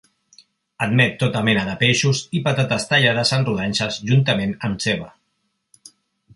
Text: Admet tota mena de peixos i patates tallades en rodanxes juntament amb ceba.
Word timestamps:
Admet 0.85 1.19
tota 1.23 1.43
mena 1.49 1.65
de 1.67 1.75
peixos 1.83 2.23
i 2.39 2.41
patates 2.49 2.87
tallades 2.93 3.35
en 3.39 3.47
rodanxes 3.51 4.03
juntament 4.11 4.59
amb 4.69 4.85
ceba. 4.89 5.15